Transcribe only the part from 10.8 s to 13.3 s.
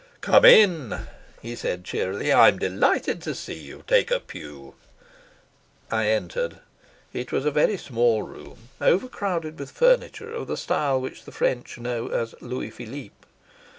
which the French know as Louis Philippe.